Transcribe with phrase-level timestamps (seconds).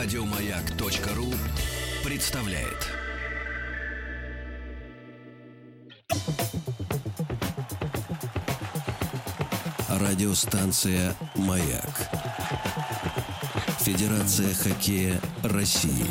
[0.00, 1.34] Радиомаяк.ру
[2.04, 2.86] представляет.
[9.88, 12.08] Радиостанция «Маяк».
[13.80, 16.06] Федерация хоккея России.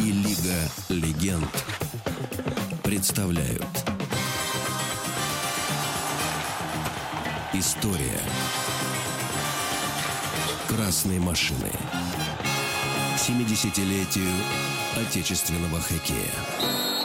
[0.00, 1.64] И Лига легенд
[2.82, 3.68] представляют.
[7.54, 8.20] История
[10.82, 11.70] красной машины.
[13.14, 14.28] К 70-летию
[14.96, 17.01] отечественного хоккея.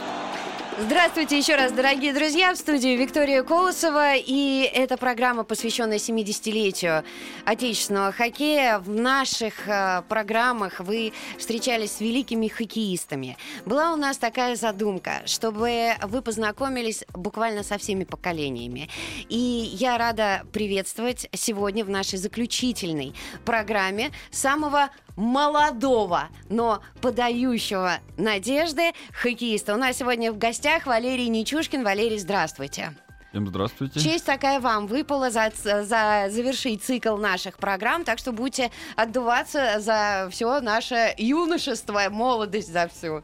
[0.80, 7.02] Здравствуйте еще раз, дорогие друзья, в студии Виктория Колосова, и эта программа, посвященная 70-летию
[7.44, 8.78] отечественного хоккея.
[8.78, 13.36] В наших э, программах вы встречались с великими хоккеистами.
[13.66, 18.88] Была у нас такая задумка, чтобы вы познакомились буквально со всеми поколениями.
[19.28, 29.74] И я рада приветствовать сегодня в нашей заключительной программе самого молодого, но подающего надежды хоккеиста.
[29.74, 31.84] У нас сегодня в гостях Валерий Нечушкин.
[31.84, 32.94] Валерий, здравствуйте.
[33.30, 34.00] Всем здравствуйте.
[34.00, 40.28] Честь такая вам выпала за, за завершить цикл наших программ, так что будете отдуваться за
[40.30, 43.22] все наше юношество, молодость за всю.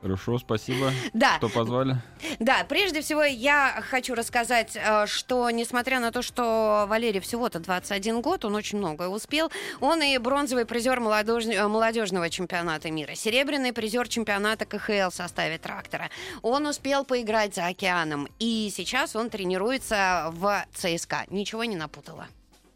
[0.00, 1.38] Хорошо, спасибо, да.
[1.38, 1.96] что позвали.
[2.38, 8.20] Да, прежде всего я хочу рассказать, э, что несмотря на то, что Валерий всего-то 21
[8.20, 14.06] год, он очень многое успел, он и бронзовый призер э, молодежного чемпионата мира, серебряный призер
[14.08, 16.10] чемпионата КХЛ в составе трактора.
[16.42, 21.24] Он успел поиграть за океаном, и сейчас он тренируется в ЦСКА.
[21.28, 22.28] Ничего не напутала.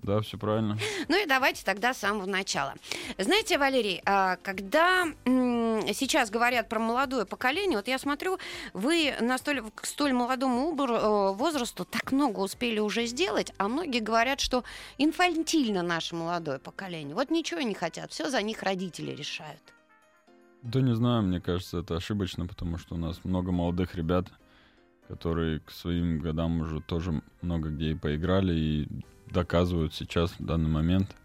[0.03, 0.77] Да, все правильно.
[1.09, 2.75] Ну и давайте тогда с самого начала.
[3.19, 8.39] Знаете, Валерий, а, когда сейчас говорят про молодое поколение, вот я смотрю,
[8.73, 14.01] вы на столь, к столь молодому э, возрасту так много успели уже сделать, а многие
[14.01, 14.65] говорят, что
[14.99, 17.15] инфантильно наше молодое поколение.
[17.15, 19.63] Вот ничего не хотят, все за них родители решают.
[20.63, 24.29] Да не знаю, мне кажется, это ошибочно, потому что у нас много молодых ребят,
[25.09, 28.89] которые к своим годам уже тоже много где и поиграли, и
[29.33, 31.17] доказывают сейчас, в данный момент.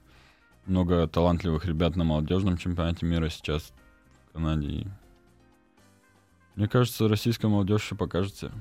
[0.66, 3.74] Много талантливых ребят на молодежном чемпионате мира сейчас
[4.30, 4.88] в Канаде.
[6.58, 8.52] Мне кажется, российская молодежь еще покажется.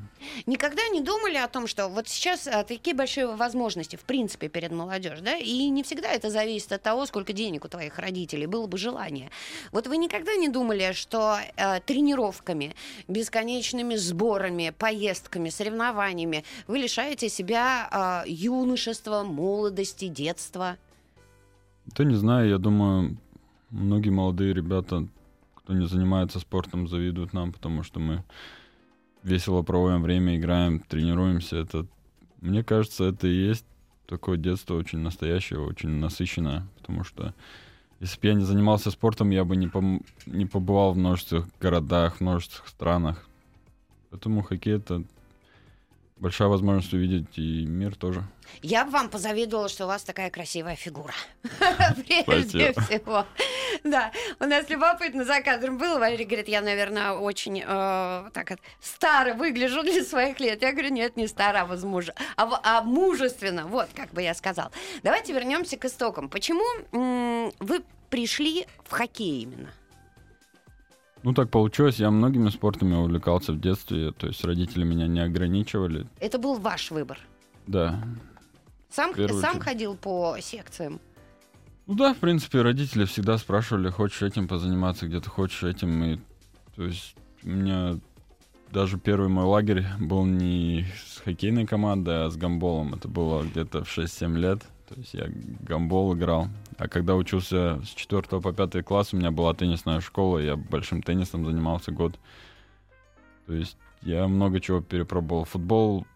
[0.44, 4.70] Никогда не думали о том, что вот сейчас а, такие большие возможности, в принципе, перед
[4.70, 8.66] молодежью, да, и не всегда это зависит от того, сколько денег у твоих родителей, было
[8.66, 9.30] бы желание.
[9.72, 12.76] Вот вы никогда не думали, что э, тренировками,
[13.08, 20.76] бесконечными сборами, поездками, соревнованиями вы лишаете себя э, юношества, молодости, детства?
[21.86, 23.16] Да не знаю, я думаю,
[23.70, 25.08] многие молодые ребята
[25.66, 28.22] кто не занимается спортом, завидуют нам, потому что мы
[29.24, 31.56] весело проводим время, играем, тренируемся.
[31.56, 31.88] Это,
[32.40, 33.66] мне кажется, это и есть
[34.06, 37.34] такое детство очень настоящее, очень насыщенное, потому что
[37.98, 42.18] если бы я не занимался спортом, я бы не, пом- не побывал в множестве городах,
[42.18, 43.26] в множестве странах.
[44.10, 45.02] Поэтому хоккей— это
[46.16, 48.24] большая возможность увидеть и мир тоже.
[48.62, 51.12] Я бы вам позавидовала, что у вас такая красивая фигура.
[52.26, 53.26] Прежде всего.
[53.84, 55.98] Да, у нас любопытно за кадром было.
[55.98, 60.62] Валерий говорит, я, наверное, очень э, так старо выгляжу для своих лет.
[60.62, 63.66] Я говорю, нет, не стара, а возмужа, а, а мужественно.
[63.66, 64.70] Вот, как бы я сказал.
[65.02, 66.28] Давайте вернемся к истокам.
[66.28, 69.70] Почему м- вы пришли в хоккей именно?
[71.26, 71.98] Ну, так получилось.
[71.98, 74.12] Я многими спортами увлекался в детстве.
[74.12, 76.06] То есть родители меня не ограничивали.
[76.20, 77.18] Это был ваш выбор?
[77.66, 78.00] Да.
[78.90, 81.00] Сам, сам ходил по секциям?
[81.86, 86.04] Ну да, в принципе, родители всегда спрашивали, хочешь этим позаниматься, где-то хочешь этим.
[86.04, 86.18] И,
[86.76, 87.98] то есть у меня
[88.70, 92.94] даже первый мой лагерь был не с хоккейной командой, а с гамболом.
[92.94, 94.62] Это было где-то в 6-7 лет.
[94.88, 95.26] То есть я
[95.60, 96.48] гамбол играл.
[96.78, 101.02] А когда учился с 4 по 5 класс, у меня была теннисная школа, я большим
[101.02, 102.18] теннисом занимался год.
[103.46, 105.44] То есть я много чего перепробовал.
[105.44, 106.06] Футбол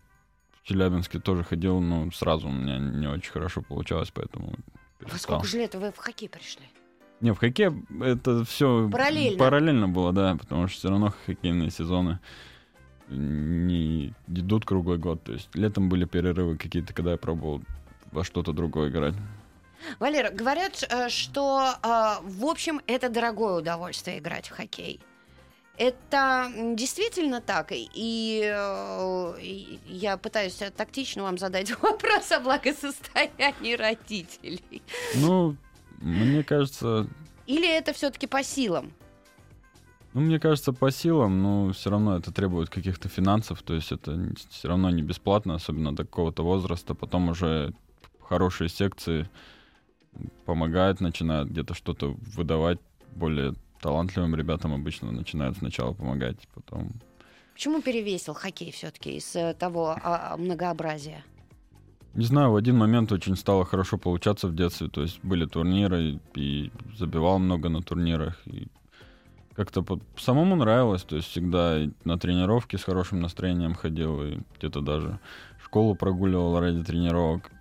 [0.52, 4.54] в Челябинске тоже ходил, но сразу у меня не очень хорошо получалось, поэтому
[4.98, 5.12] перестал.
[5.12, 6.64] Во сколько же лет вы в хоккей пришли?
[7.20, 7.70] Не, в хоккей
[8.00, 9.38] это все параллельно.
[9.38, 12.18] параллельно было, да, потому что все равно хоккейные сезоны
[13.08, 15.24] не идут круглый год.
[15.24, 17.62] То есть летом были перерывы какие-то, когда я пробовал
[18.12, 19.14] во что-то другое играть.
[19.98, 21.86] Валера, говорят, э, что, э,
[22.22, 25.00] в общем, это дорогое удовольствие играть в хоккей.
[25.78, 27.72] Это действительно так.
[27.72, 34.82] И, и я пытаюсь тактично вам задать вопрос о благосостоянии родителей.
[35.14, 35.56] Ну,
[36.00, 37.06] мне кажется...
[37.46, 38.92] Или это все-таки по силам?
[40.12, 44.18] Ну, мне кажется, по силам, но все равно это требует каких-то финансов, то есть это
[44.50, 46.94] все равно не бесплатно, особенно до какого-то возраста.
[46.94, 47.72] Потом уже
[48.30, 49.28] хорошие секции,
[50.46, 52.78] помогают, начинают где-то что-то выдавать
[53.16, 56.92] более талантливым ребятам обычно начинают сначала помогать, потом...
[57.54, 61.24] Почему перевесил хоккей все-таки из э, того а, многообразия?
[62.14, 64.88] Не знаю, в один момент очень стало хорошо получаться в детстве.
[64.88, 68.40] То есть были турниры, и забивал много на турнирах.
[68.46, 68.68] И
[69.54, 71.02] как-то по- самому нравилось.
[71.02, 74.22] То есть всегда на тренировки с хорошим настроением ходил.
[74.22, 75.20] И где-то даже
[75.70, 77.52] школу прогуливал ради тренировок.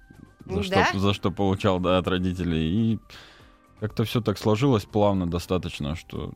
[0.50, 0.86] За, Да?
[0.86, 2.94] что, за что получал, да, от родителей.
[2.94, 3.00] И
[3.80, 6.32] как-то все так сложилось плавно достаточно, что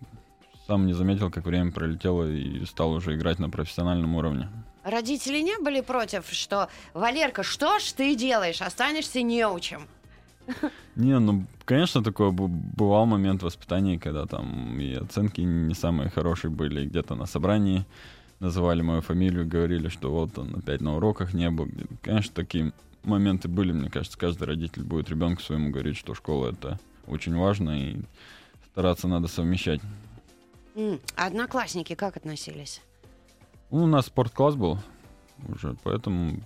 [0.68, 4.50] сам не заметил, как время пролетело и стал уже играть на профессиональном уровне.
[4.84, 9.88] Родители не были против, что Валерка, что ж ты делаешь, останешься неучим?
[10.96, 16.52] Не, ну, конечно, такое бу- бывал момент воспитания, когда там и оценки не самые хорошие
[16.52, 17.86] были, где-то на собрании
[18.42, 21.70] называли мою фамилию, говорили, что вот он опять на уроках не был.
[22.02, 22.74] Конечно, такие
[23.04, 27.72] моменты были, мне кажется, каждый родитель будет ребенку своему говорить, что школа это очень важно,
[27.92, 28.02] и
[28.72, 29.82] стараться надо совмещать.
[31.16, 32.82] Одноклассники как относились?
[33.72, 34.80] Ну, у нас спорткласс был
[35.48, 36.40] уже, поэтому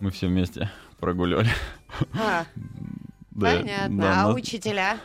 [0.00, 1.50] мы все вместе прогуливали.
[2.14, 2.44] А,
[3.30, 3.98] Да, понятно.
[3.98, 4.98] да, а нас- учителя?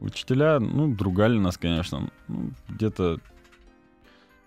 [0.00, 2.10] Учителя, ну, другали нас, конечно.
[2.28, 3.20] Ну, где-то,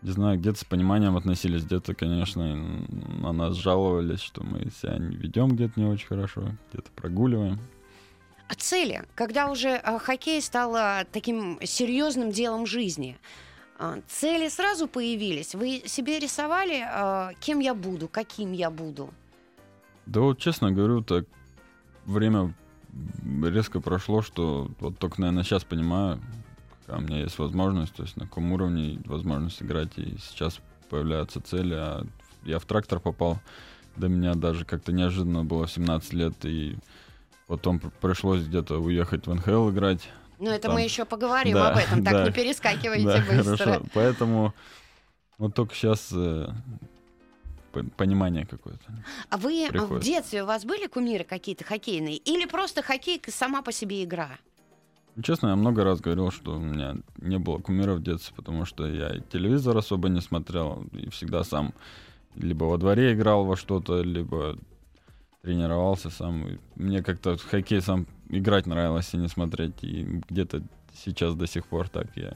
[0.08, 5.50] не знаю, где-то с пониманием относились, где-то, конечно, на нас жаловались, что мы себя ведем
[5.50, 7.60] где-то не очень хорошо, где-то прогуливаем.
[8.48, 9.04] А цели?
[9.16, 13.18] Когда уже а, хоккей стал а, таким серьезным делом жизни,
[13.78, 15.54] а, цели сразу появились?
[15.54, 16.88] Вы себе рисовали,
[17.42, 19.10] кем я буду, каким я буду?
[20.06, 21.26] Да вот, честно говорю, так
[22.06, 22.54] время
[23.44, 26.22] резко прошло, что вот только, наверное, сейчас понимаю,
[26.96, 31.74] у меня есть возможность, то есть на каком уровне возможность играть, и сейчас появляются цели,
[31.76, 32.06] а
[32.44, 33.40] я в трактор попал,
[33.98, 36.78] до меня даже как-то неожиданно было в 17 лет, и
[37.48, 40.08] потом пр- пришлось где-то уехать в НХЛ играть.
[40.40, 40.76] Ну, это Там.
[40.76, 42.24] мы еще поговорим Да, об этом, так да.
[42.26, 43.58] не перескакивайте Да, быстро.
[43.58, 43.86] хорошо.
[43.94, 44.54] Поэтому
[45.40, 46.14] вот только сейчас
[47.96, 48.84] понимание какое-то.
[49.30, 50.04] А вы а, в приходит.
[50.04, 52.18] детстве у вас были кумиры какие-то хоккейные?
[52.18, 54.30] Или просто хоккей сама по себе игра?
[55.24, 58.88] Честно, я много раз говорил, что у меня не было кумиров в детстве, потому что
[58.88, 61.74] я телевизор особо не смотрел, и всегда сам
[62.36, 64.58] либо во дворе играл во что-то, либо
[65.42, 66.48] тренировался сам.
[66.48, 69.84] И мне как-то в хоккей сам играть нравилось, и не смотреть.
[69.84, 70.62] И где-то
[70.94, 72.34] сейчас до сих пор так я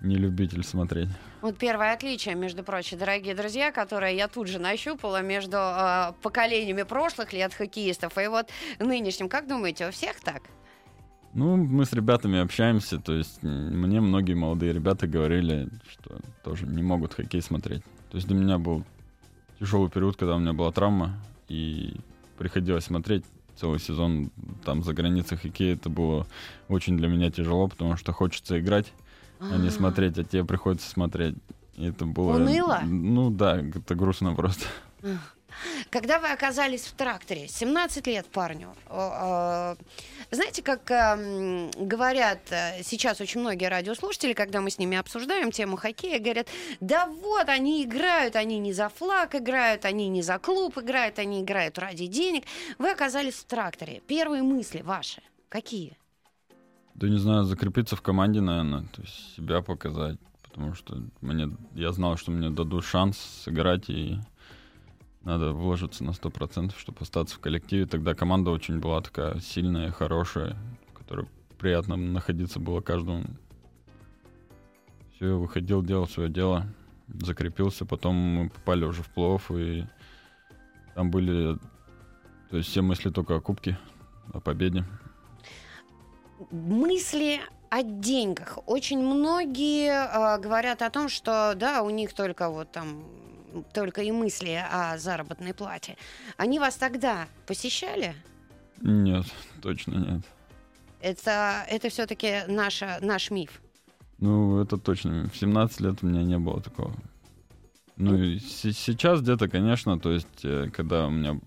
[0.00, 1.08] не любитель смотреть.
[1.42, 6.84] Вот первое отличие, между прочим, дорогие друзья, которое я тут же нащупала между э, поколениями
[6.84, 9.28] прошлых лет хоккеистов и вот нынешним.
[9.28, 10.42] Как думаете, у всех так?
[11.34, 16.82] Ну, мы с ребятами общаемся, то есть мне многие молодые ребята говорили, что тоже не
[16.82, 17.82] могут хоккей смотреть.
[18.10, 18.84] То есть для меня был
[19.60, 21.16] тяжелый период, когда у меня была травма,
[21.48, 21.96] и
[22.38, 23.24] приходилось смотреть
[23.56, 24.30] целый сезон
[24.64, 25.74] там за границей хоккея.
[25.74, 26.26] Это было
[26.68, 28.92] очень для меня тяжело, потому что хочется играть,
[29.40, 31.36] а не смотреть, а тебе приходится смотреть.
[31.76, 32.36] И это было...
[32.36, 32.80] Уныло?
[32.84, 34.66] Ну да, это грустно просто.
[35.90, 39.76] Когда вы оказались в тракторе, 17 лет парню, э,
[40.30, 45.50] знаете, как э, м, говорят э, сейчас очень многие радиослушатели, когда мы с ними обсуждаем
[45.50, 46.48] тему хоккея, говорят,
[46.80, 51.42] да вот, они играют, они не за флаг играют, они не за клуб играют, они
[51.42, 52.44] играют ради денег.
[52.78, 54.02] Вы оказались в тракторе.
[54.06, 55.96] Первые мысли ваши какие?
[56.94, 61.92] Да не знаю, закрепиться в команде, наверное, то есть себя показать, потому что мне, я
[61.92, 64.18] знал, что мне дадут шанс сыграть, и
[65.28, 67.84] надо вложиться на 100%, чтобы остаться в коллективе.
[67.84, 70.56] Тогда команда очень была такая сильная, хорошая,
[70.88, 71.26] в которой
[71.58, 73.24] приятно находиться было каждому.
[75.14, 76.66] Все, выходил, делал свое дело,
[77.08, 79.84] закрепился, потом мы попали уже в плов, и
[80.94, 81.58] там были,
[82.50, 83.78] то есть все мысли только о кубке,
[84.32, 84.84] о победе.
[86.50, 88.60] мысли о деньгах.
[88.64, 93.04] Очень многие э, говорят о том, что да, у них только вот там
[93.72, 95.96] только и мысли о заработной плате.
[96.36, 98.14] Они вас тогда посещали?
[98.82, 99.26] Нет,
[99.62, 100.20] точно нет.
[101.00, 103.60] Это, это все-таки наша, наш миф.
[104.18, 105.28] Ну, это точно.
[105.32, 106.92] В 17 лет у меня не было такого.
[107.96, 111.38] Ну, и се- сейчас где-то, конечно, то есть, э, когда у меня...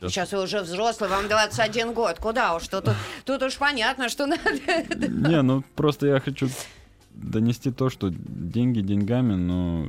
[0.00, 2.18] сейчас- Сейчас вы уже взрослый, вам 21 год.
[2.18, 2.66] Куда уж?
[2.68, 2.88] Тут,
[3.24, 4.50] тут уж понятно, что надо.
[5.08, 6.48] Не, ну, просто я хочу
[7.10, 9.88] донести то, что деньги деньгами, но...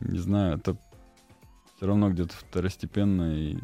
[0.00, 0.76] Не знаю, это
[1.76, 3.34] все равно где-то второстепенно.
[3.34, 3.56] И...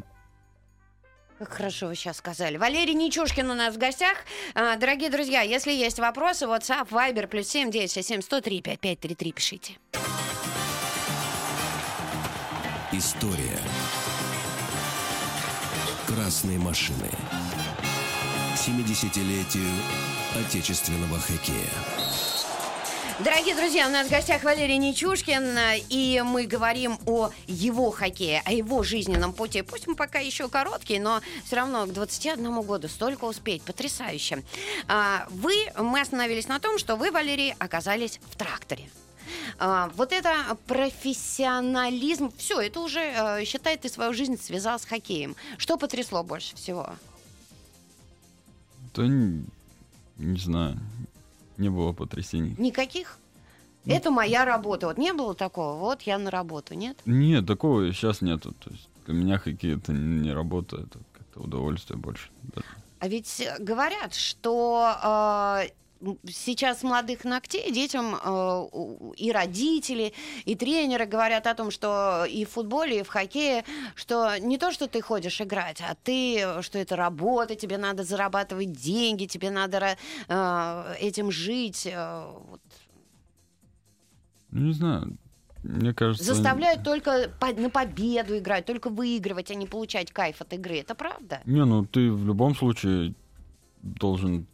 [1.39, 2.57] Как хорошо вы сейчас сказали.
[2.57, 4.17] Валерий Нечушкин у нас в гостях.
[4.55, 9.73] А, Дорогие друзья, если есть вопросы, WhatsApp, Viber, плюс 7 967 103 5533 пишите.
[12.91, 13.59] История.
[16.07, 17.09] Красные машины.
[18.55, 19.69] 70-летию
[20.35, 22.36] отечественного хоккея.
[23.19, 25.57] Дорогие друзья, у нас в гостях Валерий Нечушкин,
[25.89, 29.63] и мы говорим о его хоккее, о его жизненном пути.
[29.63, 33.63] Пусть он пока еще короткий, но все равно к 21 году столько успеть.
[33.63, 34.43] Потрясающе.
[34.87, 38.87] А, вы, мы остановились на том, что вы, Валерий, оказались в тракторе.
[39.57, 40.35] А, вот это
[40.67, 45.35] профессионализм, все, это уже, э, считай, ты свою жизнь связал с хоккеем.
[45.57, 46.95] Что потрясло больше всего?
[48.93, 49.43] Да не,
[50.17, 50.77] не знаю,
[51.57, 52.55] не было потрясений.
[52.57, 53.19] Никаких?
[53.85, 54.87] Ну, это моя работа.
[54.87, 56.99] Вот не было такого, вот я на работу, нет?
[57.05, 58.53] Нет, такого сейчас нету.
[58.53, 62.29] То есть для меня хоккей это не работа, это как-то удовольствие больше.
[62.99, 65.69] А ведь говорят, что э,
[66.29, 68.67] сейчас молодых ногтей детям э,
[69.17, 70.13] и родители,
[70.45, 73.63] и тренеры говорят о том, что и в футболе, и в хоккее,
[73.95, 78.71] что не то, что ты ходишь играть, а ты, что это работа, тебе надо зарабатывать
[78.71, 81.85] деньги, тебе надо э, этим жить.
[81.85, 82.61] Э, вот.
[84.51, 85.17] Не знаю.
[85.63, 86.23] Мне кажется...
[86.23, 90.77] Заставляют только по- на победу играть, только выигрывать, а не получать кайф от игры.
[90.77, 91.41] Это правда?
[91.45, 93.15] Не, ну ты в любом случае
[93.81, 94.47] должен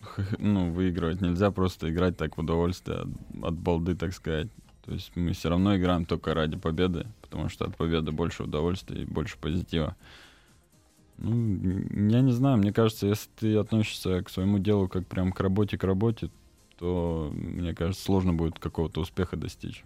[0.38, 3.08] ну, выигрывать нельзя, просто играть так в удовольствие от,
[3.44, 4.48] от балды, так сказать.
[4.84, 9.02] То есть мы все равно играем только ради победы, потому что от победы больше удовольствия
[9.02, 9.96] и больше позитива.
[11.18, 15.40] Ну, я не знаю, мне кажется, если ты относишься к своему делу как прям к
[15.40, 16.30] работе, к работе,
[16.78, 19.84] то, мне кажется, сложно будет какого-то успеха достичь.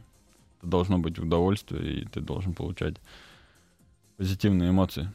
[0.58, 2.96] Это должно быть удовольствие, и ты должен получать
[4.18, 5.10] позитивные эмоции.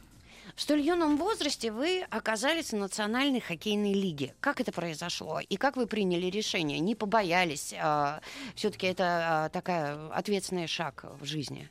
[0.58, 4.34] В столь юном возрасте вы оказались в Национальной хоккейной лиге.
[4.40, 5.38] Как это произошло?
[5.38, 6.80] И как вы приняли решение?
[6.80, 7.72] Не побоялись?
[7.80, 8.20] А,
[8.56, 9.04] Все-таки это
[9.44, 11.70] а, такая ответственный шаг в жизни.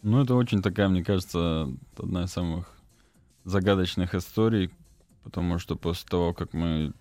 [0.00, 1.68] Ну, это очень такая, мне кажется,
[1.98, 2.74] одна из самых
[3.44, 4.70] загадочных историй,
[5.22, 6.94] потому что после того, как мы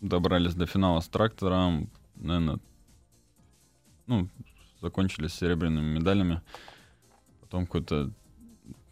[0.00, 2.58] добрались до финала с трактором, наверное,
[4.08, 4.28] ну,
[4.82, 6.42] закончились серебряными медалями,
[7.42, 8.10] потом какой-то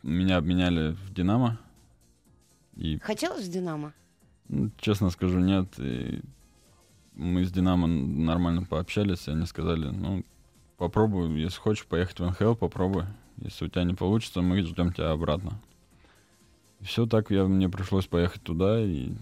[0.02, 1.58] меня обменяли в Динамо.
[2.76, 3.92] И, Хотелось в Динамо?
[4.48, 5.68] Ну, честно скажу, нет.
[5.78, 6.20] И
[7.14, 10.24] мы с Динамо нормально пообщались, и они сказали, ну,
[10.76, 13.04] попробуй, если хочешь поехать в НХЛ, попробуй.
[13.38, 15.60] Если у тебя не получится, мы ждем тебя обратно.
[16.80, 19.12] И все так, я, мне пришлось поехать туда, и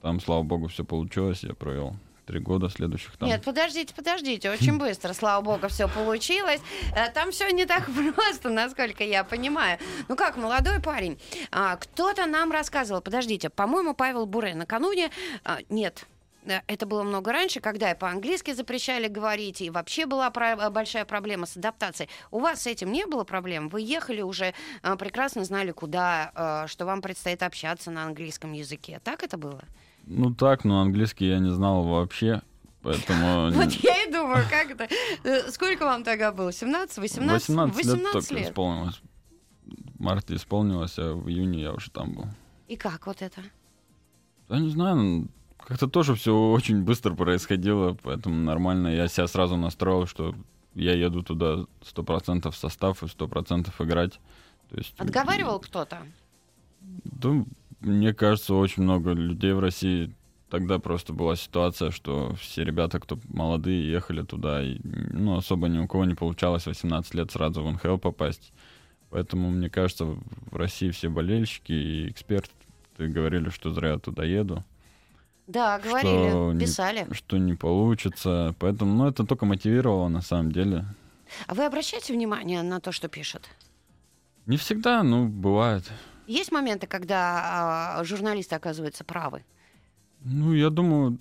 [0.00, 1.96] там, слава богу, все получилось, я провел
[2.28, 3.26] три года следующих там.
[3.26, 6.60] Нет, подождите, подождите, очень быстро, слава богу, все получилось.
[6.94, 9.78] Э, там все не так просто, насколько я понимаю.
[10.08, 11.18] Ну как, молодой парень,
[11.50, 15.10] а, кто-то нам рассказывал, подождите, по-моему, Павел Буре накануне,
[15.42, 16.04] а, нет,
[16.44, 21.06] э, это было много раньше, когда и по-английски запрещали говорить, и вообще была про- большая
[21.06, 22.10] проблема с адаптацией.
[22.30, 23.70] У вас с этим не было проблем?
[23.70, 29.00] Вы ехали уже, а, прекрасно знали, куда, что вам предстоит общаться на английском языке.
[29.02, 29.64] Так это было?
[30.10, 32.42] Ну так, но английский я не знал вообще.
[32.82, 33.50] Поэтому...
[33.52, 34.88] Вот я и думаю, как это...
[35.24, 36.50] Э, сколько вам тогда было?
[36.52, 37.48] 17, 18?
[37.48, 39.02] 18, 18 лет только исполнилось.
[39.66, 42.26] В марте исполнилось, а в июне я уже там был.
[42.68, 43.42] И как вот это?
[44.48, 48.88] Я не знаю, ну, как-то тоже все очень быстро происходило, поэтому нормально.
[48.88, 50.34] Я себя сразу настроил, что
[50.74, 54.20] я еду туда сто процентов в состав и сто процентов играть.
[54.70, 55.98] То есть, Отговаривал кто-то?
[56.80, 57.44] Да,
[57.80, 60.14] мне кажется, очень много людей в России
[60.50, 65.78] тогда просто была ситуация, что все ребята, кто молодые, ехали туда, и ну, особо ни
[65.78, 68.52] у кого не получалось 18 лет сразу в НХЛ попасть.
[69.10, 72.50] Поэтому, мне кажется, в России все болельщики и эксперты
[72.98, 74.64] говорили, что зря я туда еду.
[75.46, 77.06] Да, говорили, что писали.
[77.08, 78.54] Не, что не получится.
[78.58, 80.84] Поэтому, ну, это только мотивировало на самом деле.
[81.46, 83.48] А вы обращаете внимание на то, что пишут?
[84.44, 85.90] Не всегда, ну, бывает.
[86.28, 89.44] Есть моменты, когда а, журналисты оказываются правы?
[90.20, 91.18] Ну, я думаю,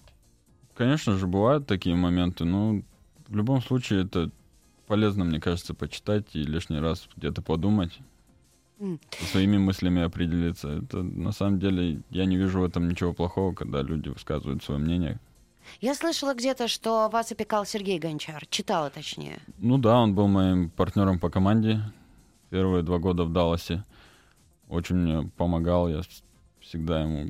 [0.75, 2.81] конечно же, бывают такие моменты, но
[3.27, 4.29] в любом случае это
[4.85, 7.97] полезно, мне кажется, почитать и лишний раз где-то подумать.
[8.79, 8.99] Mm.
[9.31, 10.69] своими мыслями определиться.
[10.69, 14.79] Это на самом деле я не вижу в этом ничего плохого, когда люди высказывают свое
[14.79, 15.19] мнение.
[15.81, 18.45] Я слышала где-то, что вас опекал Сергей Гончар.
[18.51, 19.39] Читала точнее.
[19.57, 21.81] Ну да, он был моим партнером по команде
[22.51, 23.83] первые два года в Далласе
[24.69, 26.01] очень мне помогал, я
[26.59, 27.29] всегда ему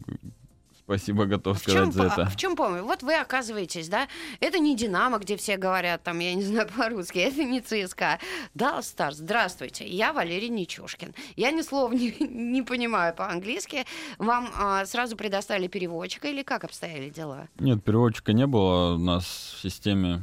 [0.87, 2.25] спасибо готов сказать чем, за это.
[2.27, 2.83] В чем помню?
[2.83, 4.07] Вот вы оказываетесь, да,
[4.39, 8.19] это не Динамо, где все говорят, там, я не знаю по-русски, это не ЦСКА.
[8.53, 11.13] Да, Стар, здравствуйте, я Валерий Нечушкин.
[11.35, 13.85] Я ни слова не, не понимаю по-английски.
[14.17, 17.49] Вам а, сразу предоставили переводчика или как обстояли дела?
[17.59, 20.21] Нет, переводчика не было у нас в системе.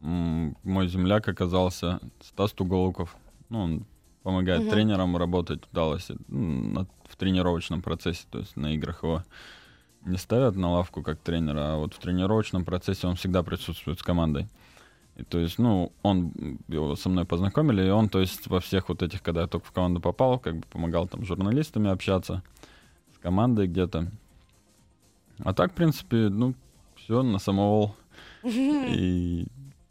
[0.00, 3.16] Мой земляк оказался Стас Туголуков.
[3.48, 3.86] Ну, он
[4.28, 4.70] помогает Мгм.
[4.70, 9.22] тренерам работать на- в тренировочном процессе, то есть на играх его
[10.04, 14.02] не ставят на лавку как тренера, а вот в тренировочном процессе он всегда присутствует с
[14.02, 14.46] командой.
[15.16, 18.90] И то есть, ну, он его со мной познакомили, и он, то есть, во всех
[18.90, 22.42] вот этих, когда я только в команду попал, как бы помогал там с журналистами общаться,
[23.14, 24.08] с командой где-то.
[25.38, 26.54] А так, в принципе, ну,
[26.96, 27.96] все на самовол.
[28.42, 29.46] И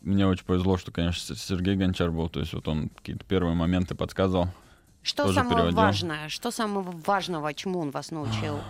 [0.08, 3.94] мне очень повезло, что, конечно, Сергей Гончар был, то есть вот он какие-то первые моменты
[3.94, 4.48] подсказывал.
[5.04, 5.78] Что самого переводил.
[5.78, 6.30] важное?
[6.30, 8.60] Что самого важного, чему он вас научил?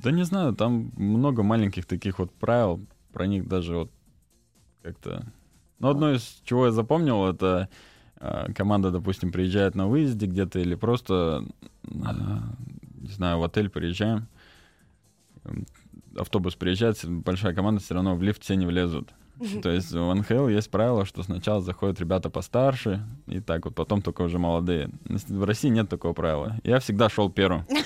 [0.00, 2.80] Да не знаю, там много маленьких таких вот правил,
[3.12, 3.90] про них даже вот
[4.80, 5.26] как-то...
[5.80, 7.68] Ну, одно из чего я запомнил, это
[8.20, 11.44] э, команда, допустим, приезжает на выезде где-то или просто,
[11.82, 14.28] э, не знаю, в отель приезжаем,
[16.18, 19.10] автобус приезжает, большая команда, все равно в лифт все не влезут.
[19.62, 24.02] То есть в НХЛ есть правило, что сначала заходят ребята постарше, и так вот, потом
[24.02, 24.90] только уже молодые.
[25.04, 26.56] В России нет такого правила.
[26.64, 27.64] Я всегда шел первым.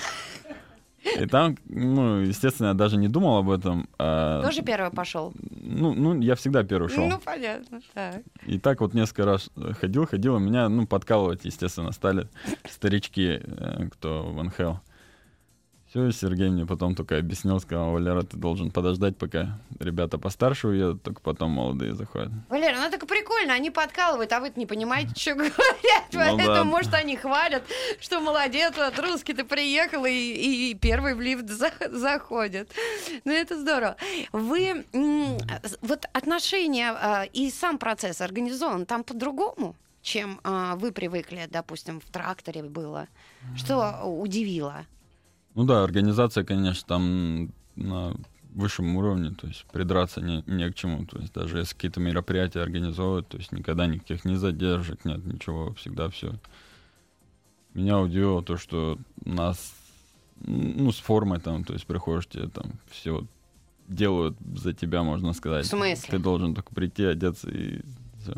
[1.19, 3.89] И там, ну, естественно, я даже не думал об этом.
[3.99, 5.33] а, Тоже первый пошел?
[5.61, 7.05] ну, ну, я всегда первый шел.
[7.05, 7.81] Ну, понятно.
[7.93, 8.21] Так.
[8.45, 9.49] И так вот несколько раз
[9.79, 12.29] ходил, ходил, и меня, ну, подкалывать, естественно, стали
[12.69, 14.75] старички, э, кто в НХЛ.
[15.93, 21.03] Все, Сергей мне потом только объяснил, сказал, Валера, ты должен подождать, пока ребята постарше уедут,
[21.03, 22.31] только потом молодые заходят.
[22.49, 25.53] Валера, ну так прикольно, они подкалывают, а вы не понимаете, что говорят.
[26.11, 26.63] Ну Поэтому, да.
[26.63, 27.61] может, они хвалят,
[27.99, 32.71] что молодец, вот русский ты приехал и, и- первый в лифт за- заходит.
[33.23, 33.95] Ну, это здорово.
[34.31, 34.85] Вы,
[35.83, 42.05] вот отношения а, и сам процесс организован там по-другому, чем а, вы привыкли, допустим, в
[42.05, 43.07] тракторе было.
[43.55, 44.87] Что удивило?
[45.55, 48.13] Ну да, организация, конечно, там на
[48.53, 51.05] высшем уровне, то есть придраться не, не к чему.
[51.05, 55.73] То есть даже если какие-то мероприятия организовывают, то есть никогда никаких не задержек, нет ничего,
[55.73, 56.35] всегда все.
[57.73, 59.73] Меня удивило то, что нас,
[60.41, 63.25] ну, с формой там, то есть приходишь, тебе там все
[63.87, 65.65] делают за тебя, можно сказать.
[65.65, 66.09] В смысле?
[66.09, 67.81] Ты должен только прийти, одеться и.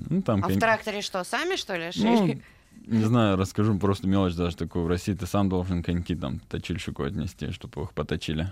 [0.09, 2.39] Ну, там А в кон- тракторе что, сами, что ли, ну?
[2.87, 4.85] Не знаю, расскажу просто мелочь даже такую.
[4.85, 8.47] В России ты сам должен коньки там точильщику отнести, чтобы их поточили.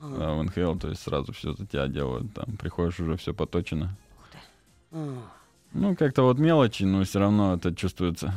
[0.00, 2.34] А в НХЛ, то есть сразу все за тебя делают.
[2.34, 3.96] Там приходишь, уже все поточено.
[4.90, 5.22] А.
[5.72, 8.34] Ну, как-то вот мелочи, но все равно это чувствуется.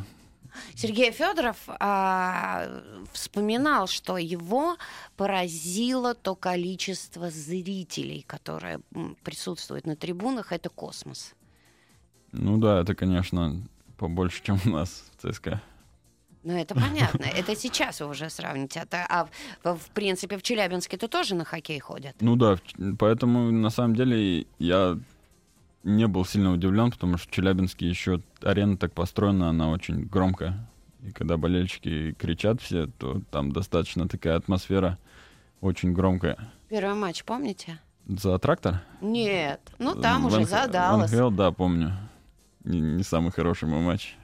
[0.74, 2.82] Сергей Федоров а,
[3.12, 4.78] вспоминал, что его
[5.18, 10.54] поразило то количество зрителей, которые м, присутствуют на трибунах.
[10.54, 11.34] Это космос.
[12.32, 13.62] Ну да, это, конечно,
[13.98, 15.62] побольше, чем у нас ЦСКА.
[16.44, 17.26] Ну, это понятно.
[17.26, 18.80] Это сейчас вы уже сравните.
[18.82, 19.08] А, та-
[19.64, 22.16] а в, принципе, в Челябинске-то тоже на хоккей ходят.
[22.22, 22.58] Ну да,
[23.00, 25.00] поэтому на самом деле я
[25.84, 30.68] не был сильно удивлен, потому что в Челябинске еще арена так построена, она очень громкая.
[31.04, 34.98] И когда болельщики кричат все, то там достаточно такая атмосфера
[35.62, 36.38] очень громкая.
[36.70, 37.80] Первый матч, помните?
[38.08, 38.82] За трактор?
[39.02, 39.62] Нет.
[39.80, 41.94] Ну, там В уже в НХЛ, да, помню.
[42.64, 44.16] Не, не самый хороший мой матч.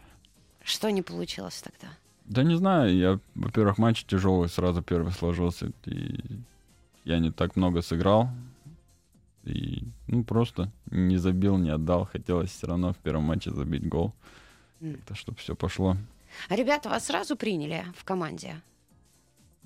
[0.63, 1.93] Что не получилось тогда?
[2.25, 6.19] Да не знаю, я, во-первых, матч тяжелый сразу первый сложился, и
[7.03, 8.29] я не так много сыграл.
[9.43, 12.05] И, ну, просто не забил, не отдал.
[12.05, 14.13] Хотелось все равно в первом матче забить гол.
[15.07, 15.97] Так чтобы все пошло.
[16.47, 18.61] А ребята вас сразу приняли в команде?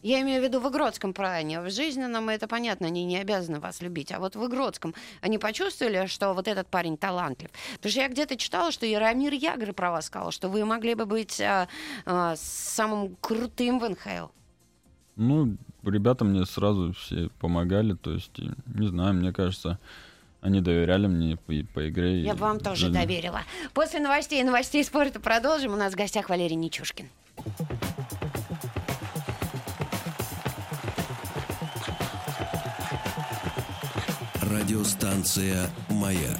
[0.06, 1.62] Я имею в виду в Игродском плане.
[1.62, 4.12] В жизненном это понятно, они не обязаны вас любить.
[4.12, 7.50] А вот в Игродском они почувствовали, что вот этот парень талантлив.
[7.78, 11.08] Потому что я где-то читала, что Яромир Ягр про вас сказал, что вы могли бы
[11.08, 11.68] быть а,
[12.06, 14.28] а, самым крутым в НХЛ.
[15.15, 18.38] Ну, ребята мне сразу все помогали, то есть,
[18.76, 19.80] не знаю, мне кажется,
[20.39, 22.22] они доверяли мне по, по игре.
[22.22, 22.94] Я и вам тоже жизни.
[22.94, 23.41] доверила.
[23.74, 25.74] После новостей и новостей спорта продолжим.
[25.74, 27.10] У нас в гостях Валерий Нечушкин.
[34.56, 36.39] Радиостанция «Маяк»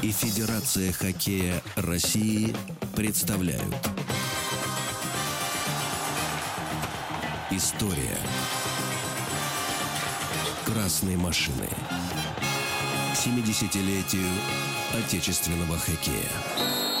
[0.00, 2.56] и Федерация хоккея России
[2.94, 3.76] представляют.
[7.50, 8.16] История.
[10.64, 11.68] Красной машины.
[13.12, 14.30] К 70-летию
[14.94, 16.95] отечественного хоккея.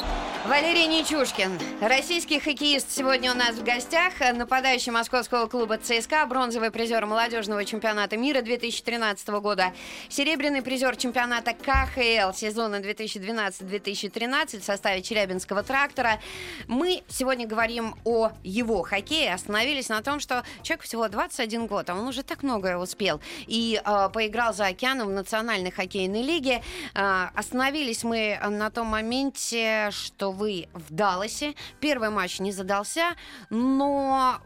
[0.48, 7.04] Валерий Нечушкин, российский хоккеист, сегодня у нас в гостях, нападающий московского клуба ЦСКА, бронзовый призер
[7.04, 9.72] молодежного чемпионата мира 2013 года,
[10.08, 16.20] серебряный призер чемпионата КХЛ сезона 2012-2013 в составе Челябинского трактора.
[16.68, 21.96] Мы сегодня говорим о его хоккее, остановились на том, что человек всего 21 год, а
[21.96, 26.62] он уже так многое успел и э, поиграл за океаном в национальной хоккейной лиге.
[26.94, 31.54] Э, остановились мы на том моменте, что вы в Далласе.
[31.80, 33.14] Первый матч не задался,
[33.50, 34.40] но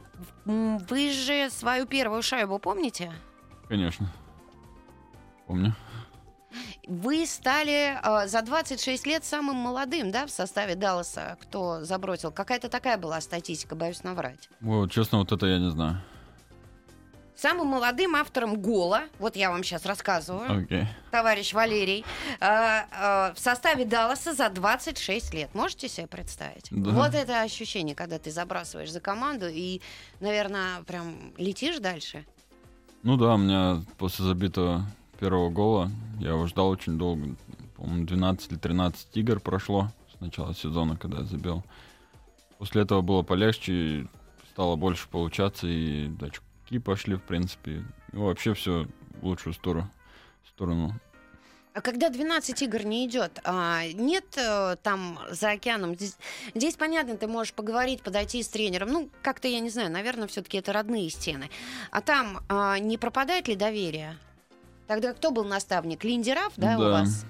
[0.45, 3.13] вы же свою первую шайбу помните?
[3.69, 4.11] Конечно.
[5.47, 5.75] Помню.
[6.87, 12.33] Вы стали э, за 26 лет самым молодым, да, в составе Далласа, кто забросил.
[12.33, 14.49] Какая-то такая была статистика, боюсь наврать.
[14.61, 16.01] Вот, честно, вот это я не знаю.
[17.41, 20.85] Самым молодым автором гола, вот я вам сейчас рассказываю, Окей.
[21.11, 22.05] товарищ Валерий,
[22.39, 25.55] э, э, в составе Далласа за 26 лет.
[25.55, 26.69] Можете себе представить?
[26.71, 26.91] Да.
[26.91, 29.81] Вот это ощущение, когда ты забрасываешь за команду и,
[30.21, 32.27] наверное, прям летишь дальше.
[33.05, 34.85] Ну да, у меня после забитого
[35.19, 37.37] первого гола я его ждал очень долго.
[37.75, 41.65] По-моему, 12 или 13 игр прошло с начала сезона, когда я забил.
[42.59, 44.09] После этого было полегче,
[44.51, 46.09] стало больше получаться, и
[46.71, 47.83] очки пошли, в принципе.
[48.13, 48.87] И вообще все
[49.21, 49.91] в лучшую сторону.
[50.49, 50.93] сторону.
[51.73, 56.17] А когда 12 игр не идет, а, нет э, там за океаном, здесь,
[56.55, 60.59] здесь понятно, ты можешь поговорить, подойти с тренером, ну, как-то, я не знаю, наверное, все-таки
[60.59, 61.49] это родные стены.
[61.93, 64.17] А там а, не пропадает ли доверие?
[64.89, 66.03] Тогда кто был наставник?
[66.05, 66.91] Линдеров, да, у Да.
[66.91, 67.25] вас?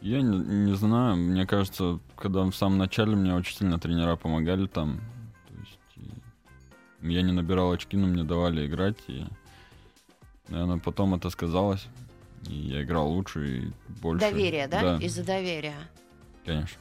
[0.00, 4.66] Я не, не знаю, мне кажется, когда в самом начале мне очень сильно тренера помогали
[4.66, 5.00] там.
[7.00, 8.96] Я не набирал очки, но мне давали играть.
[9.06, 9.24] И,
[10.48, 11.86] наверное, потом это сказалось.
[12.48, 14.30] И я играл лучше и больше.
[14.30, 14.80] Доверие, да?
[14.80, 15.76] Да, Из-за доверия.
[16.44, 16.78] конечно.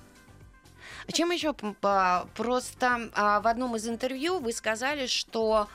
[1.07, 5.67] А чем еще просто а, в одном из интервью вы сказали, что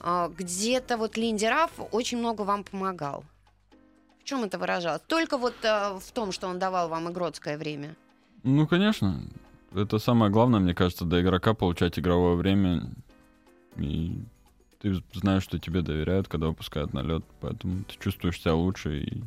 [0.00, 3.24] а, где-то вот Линдеров очень много вам помогал.
[4.20, 5.02] В чем это выражалось?
[5.06, 7.96] Только вот а, в том, что он давал вам игротское время.
[8.44, 9.22] Ну, конечно.
[9.74, 12.90] Это самое главное, мне кажется, до игрока получать игровое время.
[13.78, 14.18] И
[14.80, 17.24] ты знаешь, что тебе доверяют, когда выпускают на лед.
[17.40, 19.22] Поэтому ты чувствуешь себя лучше и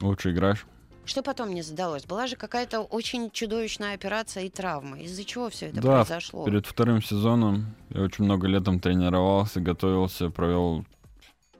[0.00, 0.66] лучше играешь.
[1.04, 2.04] Что потом не задалось?
[2.04, 5.00] Была же какая-то очень чудовищная операция и травма.
[5.00, 6.44] Из-за чего все это Да, произошло?
[6.44, 10.84] Перед вторым сезоном я очень много летом тренировался, готовился, провел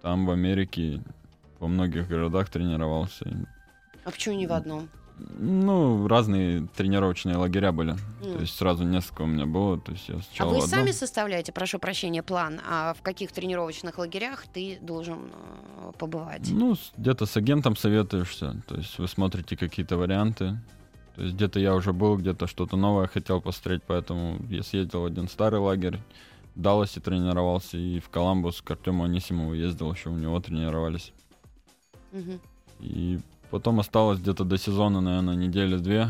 [0.02, 1.02] там, в Америке,
[1.58, 3.46] во многих городах тренировался.
[4.04, 4.88] А почему не в одном?
[5.38, 7.90] Ну, разные тренировочные лагеря были.
[7.92, 7.98] М.
[8.35, 9.78] То есть сразу несколько у меня было.
[9.78, 13.02] То есть я А сначала вы в одном- сами составляете, прошу прощения, план, а в
[13.02, 16.48] каких тренировочных лагерях ты должен э, побывать?
[16.50, 18.62] Ну, где-то с агентом советуешься.
[18.66, 20.59] То есть вы смотрите какие-то варианты.
[21.16, 25.04] То есть где-то я уже был, где-то что-то новое хотел посмотреть, поэтому я съездил в
[25.06, 25.98] один старый лагерь,
[26.54, 31.12] в Далласе тренировался, и в Коламбус к Артему Анисимову ездил, еще у него тренировались.
[32.12, 32.40] Мгм.
[32.80, 33.18] И
[33.50, 36.08] потом осталось где-то до сезона, наверное, недели две.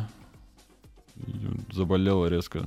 [1.73, 2.67] Заболела резко.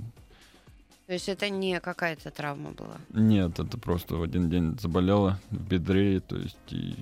[1.08, 2.96] То есть это не какая-то травма была?
[3.10, 6.96] Нет, это просто в один день заболела в бедре, то есть и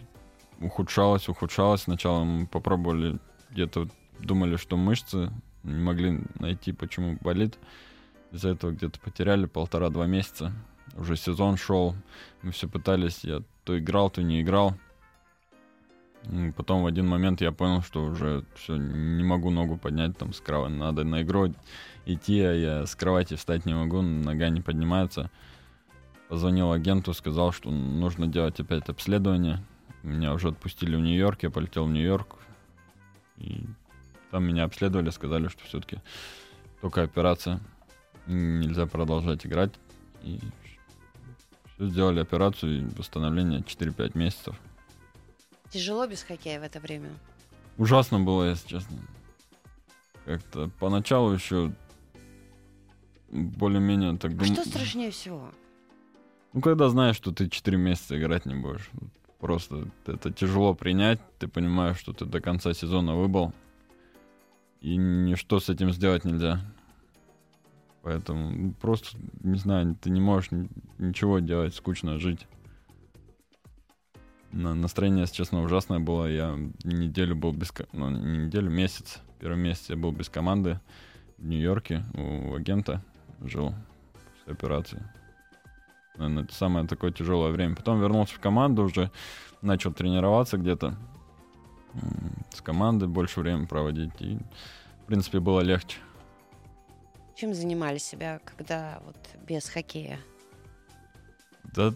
[0.60, 1.81] ухудшалось, ухудшалось.
[1.81, 3.19] Сначала мы попробовали,
[3.51, 3.88] где-то
[4.19, 5.31] думали, что мышцы,
[5.63, 7.60] не могли найти, почему болит.
[8.31, 10.51] Из-за этого где-то потеряли полтора-два месяца.
[10.97, 11.95] Уже сезон шел,
[12.41, 14.75] мы все пытались, я то играл, то не играл.
[16.55, 20.39] Потом в один момент я понял, что уже все, не могу ногу поднять там с
[20.39, 20.73] кровати.
[20.73, 21.53] Надо на игру
[22.05, 25.31] идти, а я с кровати встать не могу, нога не поднимается.
[26.29, 29.63] Позвонил агенту, сказал, что нужно делать опять обследование.
[30.03, 32.36] Меня уже отпустили в Нью-Йорк, я полетел в Нью-Йорк.
[33.38, 33.65] И
[34.29, 35.97] там меня обследовали, сказали, что все-таки
[36.81, 37.60] только операция.
[38.27, 39.73] Нельзя продолжать играть.
[40.23, 40.39] И
[41.77, 44.55] все, сделали операцию и восстановление 4-5 месяцев.
[45.71, 47.10] Тяжело без хоккея в это время?
[47.77, 48.97] Ужасно было, если честно.
[50.25, 51.71] Как-то поначалу еще
[53.31, 55.49] более-менее так А дум- что страшнее всего?
[56.53, 58.89] Ну, когда знаешь, что ты 4 месяца играть не будешь.
[59.39, 61.19] Просто это тяжело принять.
[61.39, 63.53] Ты понимаешь, что ты до конца сезона выбыл.
[64.81, 66.60] И ничто с этим сделать нельзя.
[68.03, 72.47] Поэтому просто, не знаю, ты не можешь ни- ничего делать, скучно жить.
[74.51, 76.25] На- настроение, если честно, ужасное было.
[76.25, 77.73] Я неделю был без...
[77.93, 79.19] Ну, не неделю, месяц.
[79.39, 80.79] Первый месяц я был без команды
[81.37, 83.01] в Нью-Йорке у агента.
[83.41, 83.73] Жил
[84.13, 85.03] после операции.
[86.17, 87.75] Наверное, это самое такое тяжелое время.
[87.75, 89.09] Потом вернулся в команду уже,
[89.61, 90.95] начал тренироваться где-то
[92.53, 94.13] с командой, больше времени проводить.
[94.19, 94.37] И,
[95.03, 95.97] в принципе, было легче.
[97.35, 100.19] Чем занимали себя, когда вот без хоккея?
[101.63, 101.93] Да,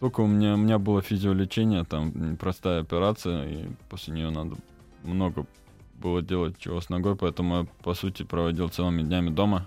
[0.00, 4.56] только у меня, у меня было физиолечение, там простая операция, и после нее надо
[5.02, 5.46] много
[5.94, 9.66] было делать чего с ногой, поэтому я, по сути, проводил целыми днями дома.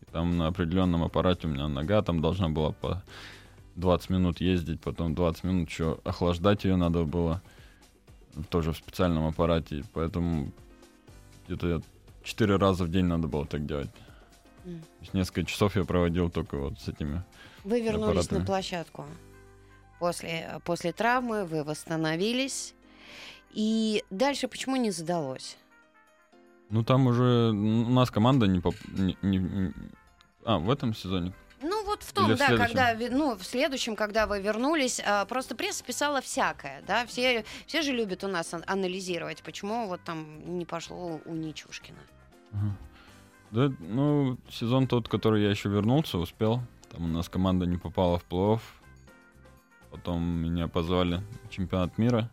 [0.00, 3.02] И там на определенном аппарате у меня нога там должна была по
[3.74, 7.42] 20 минут ездить, потом 20 минут еще охлаждать ее надо было,
[8.50, 10.52] тоже в специальном аппарате, поэтому
[11.46, 11.82] где-то
[12.22, 13.90] 4 раза в день надо было так делать.
[14.64, 14.82] Mm.
[15.12, 17.22] Несколько часов я проводил только вот с этими
[17.64, 18.38] Вы вернулись аппаратами.
[18.38, 19.04] на площадку
[20.04, 22.74] после, после травмы, вы восстановились.
[23.52, 25.56] И дальше почему не задалось?
[26.68, 28.74] Ну, там уже у нас команда не, поп...
[28.88, 29.72] не, не.
[30.44, 31.32] А, в этом сезоне?
[31.62, 35.24] Ну, вот в том, Или да, в когда, ну, в следующем, когда вы вернулись, а,
[35.24, 40.58] просто пресса писала всякое, да, все, все же любят у нас анализировать, почему вот там
[40.58, 42.00] не пошло у Ничушкина.
[43.52, 46.60] Да, ну, сезон тот, который я еще вернулся, успел.
[46.90, 48.60] Там у нас команда не попала в плей-офф.
[49.94, 52.28] Потом меня позвали в чемпионат мира.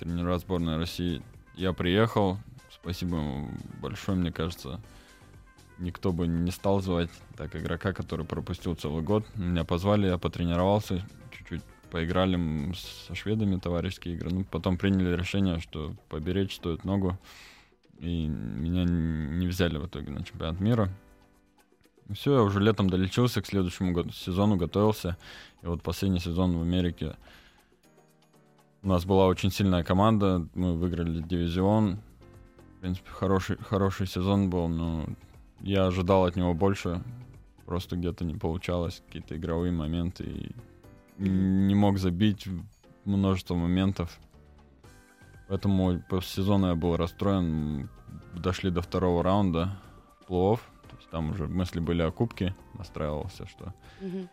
[0.00, 1.22] Тренера сборной России.
[1.54, 2.38] Я приехал.
[2.72, 4.80] Спасибо ему большое, мне кажется.
[5.78, 9.24] Никто бы не стал звать так игрока, который пропустил целый год.
[9.36, 14.30] Меня позвали, я потренировался, чуть-чуть поиграли со шведами товарищеские игры.
[14.30, 17.16] Ну, потом приняли решение, что поберечь стоит ногу.
[18.00, 20.90] И меня не взяли в итоге на чемпионат мира.
[22.14, 25.16] Все, я уже летом долечился, к следующему году, сезону готовился.
[25.62, 27.16] И вот последний сезон в Америке
[28.82, 32.00] у нас была очень сильная команда, мы выиграли дивизион.
[32.76, 35.06] В принципе, хороший, хороший сезон был, но
[35.60, 37.02] я ожидал от него больше.
[37.66, 40.24] Просто где-то не получалось, какие-то игровые моменты.
[41.18, 42.48] И не мог забить
[43.04, 44.18] множество моментов.
[45.48, 47.88] Поэтому после сезона я был расстроен.
[48.34, 49.78] Дошли до второго раунда
[50.26, 50.60] плей-офф.
[50.90, 52.54] То есть там уже мысли были о кубке.
[52.74, 54.28] Настраивался, что mm-hmm.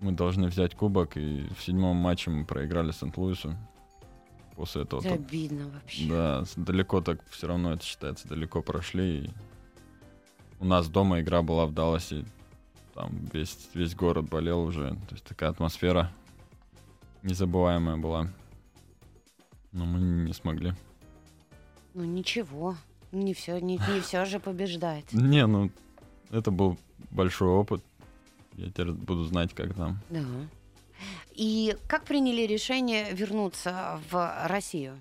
[0.00, 1.16] мы должны взять кубок.
[1.16, 3.54] И в седьмом матче мы проиграли Сент-Луису
[4.56, 5.00] после этого.
[5.00, 6.08] Это обидно вообще.
[6.08, 9.24] Да, далеко так все равно это считается, далеко прошли.
[9.24, 9.30] И
[10.60, 12.24] у нас дома игра была в Далласе,
[12.94, 16.10] там весь, весь город болел уже, то есть такая атмосфера
[17.22, 18.28] незабываемая была.
[19.72, 20.72] Но мы не смогли.
[21.94, 22.74] Ну ничего,
[23.12, 25.12] не все, не, не все же побеждать.
[25.12, 25.70] Не, ну
[26.30, 26.76] это был
[27.10, 27.82] большой опыт.
[28.54, 30.00] Я теперь буду знать, как там.
[30.10, 30.24] Да.
[31.34, 34.98] И как приняли решение вернуться в Россию?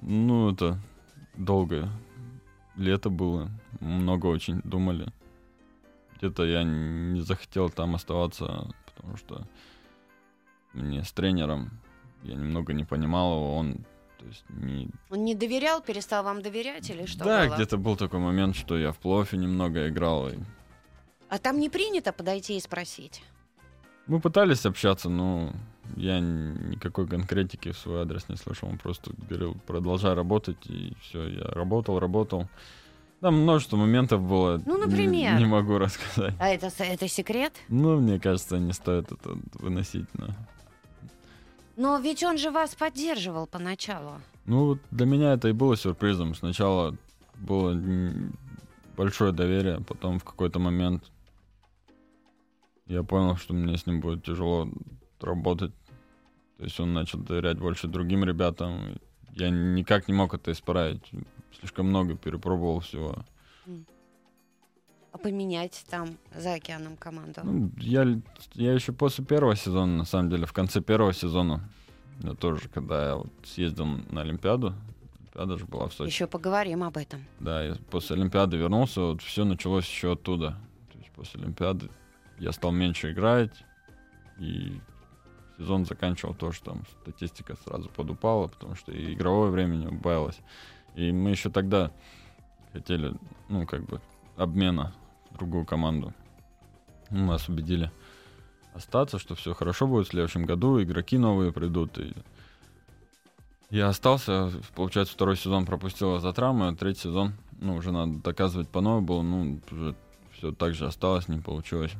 [0.00, 0.78] Ну, это
[1.36, 1.90] долгое
[2.76, 3.50] лето было.
[3.80, 5.12] Много очень думали.
[6.16, 9.46] Где-то я не захотел там оставаться, потому что
[10.72, 11.70] мне с тренером
[12.22, 13.84] я немного не понимал его, он
[14.20, 14.90] то есть не...
[15.08, 18.92] Он не доверял, перестал вам доверять или что Да, где-то был такой момент, что я
[18.92, 20.28] в плофе немного играл.
[20.28, 20.34] И...
[21.30, 23.22] А там не принято подойти и спросить?
[24.06, 25.52] Мы пытались общаться, но
[25.96, 28.68] я никакой конкретики в свой адрес не слышал.
[28.68, 31.26] Он просто говорил, продолжай работать, и все.
[31.28, 32.48] Я работал, работал.
[33.20, 34.60] Там множество моментов было.
[34.66, 35.34] Ну, например.
[35.34, 36.34] Не, не могу рассказать.
[36.38, 37.52] А это, это секрет?
[37.68, 40.06] Ну, мне кажется, не стоит это выносить.
[40.14, 40.28] Но...
[41.80, 44.20] но ведь он же вас поддерживал поначалу.
[44.44, 46.34] Ну, для меня это и было сюрпризом.
[46.34, 46.94] Сначала
[47.36, 47.74] было
[48.98, 51.10] большое доверие, потом в какой-то момент
[52.84, 54.68] я понял, что мне с ним будет тяжело
[55.22, 55.72] работать.
[56.58, 58.98] То есть он начал доверять больше другим ребятам.
[59.30, 61.10] Я никак не мог это исправить.
[61.58, 63.24] Слишком много перепробовал всего.
[65.22, 67.40] Поменять там за океаном команду?
[67.44, 68.06] Ну, я,
[68.54, 71.68] я еще после первого сезона, на самом деле, в конце первого сезона,
[72.20, 74.74] я тоже, когда я вот съездил на Олимпиаду,
[75.34, 76.08] Олимпиада же была в Сочи.
[76.08, 77.24] Еще поговорим об этом.
[77.38, 80.56] Да, я после Олимпиады вернулся, вот все началось еще оттуда.
[80.92, 81.90] То есть после Олимпиады
[82.38, 83.64] я стал меньше играть,
[84.38, 84.80] и
[85.58, 90.38] сезон заканчивал то, что там статистика сразу подупала, потому что и игровое время не убавилось.
[90.94, 91.92] И мы еще тогда
[92.72, 93.14] хотели,
[93.48, 94.00] ну, как бы,
[94.36, 94.94] обмена
[95.40, 96.12] другую команду.
[97.10, 97.90] Ну, нас убедили
[98.74, 101.98] остаться, что все хорошо будет в следующем году, игроки новые придут.
[101.98, 102.12] И
[103.70, 108.68] я остался, получается, второй сезон пропустил за травмы, а третий сезон, ну, уже надо доказывать
[108.68, 109.96] по новому было, ну, уже
[110.32, 111.92] все так же осталось, не получилось.